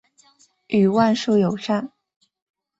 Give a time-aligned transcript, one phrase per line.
[0.65, 1.91] 与万树友善。